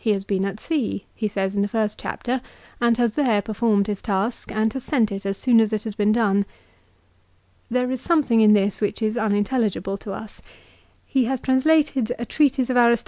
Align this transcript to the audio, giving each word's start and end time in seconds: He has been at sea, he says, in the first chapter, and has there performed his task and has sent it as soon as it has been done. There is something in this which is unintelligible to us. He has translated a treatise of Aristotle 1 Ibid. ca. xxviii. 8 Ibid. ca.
He 0.00 0.10
has 0.10 0.24
been 0.24 0.44
at 0.44 0.58
sea, 0.58 1.06
he 1.14 1.28
says, 1.28 1.54
in 1.54 1.62
the 1.62 1.68
first 1.68 1.96
chapter, 1.96 2.40
and 2.80 2.96
has 2.96 3.12
there 3.12 3.40
performed 3.40 3.86
his 3.86 4.02
task 4.02 4.50
and 4.50 4.72
has 4.72 4.82
sent 4.82 5.12
it 5.12 5.24
as 5.24 5.36
soon 5.36 5.60
as 5.60 5.72
it 5.72 5.84
has 5.84 5.94
been 5.94 6.10
done. 6.10 6.46
There 7.70 7.88
is 7.92 8.00
something 8.00 8.40
in 8.40 8.54
this 8.54 8.80
which 8.80 9.00
is 9.00 9.16
unintelligible 9.16 9.98
to 9.98 10.12
us. 10.14 10.42
He 11.06 11.26
has 11.26 11.40
translated 11.40 12.10
a 12.18 12.26
treatise 12.26 12.70
of 12.70 12.76
Aristotle 12.76 12.76
1 12.76 12.76
Ibid. 12.76 12.76
ca. 12.76 12.82
xxviii. 12.82 12.90
8 12.90 12.90
Ibid. 12.90 12.96
ca. 12.96 13.00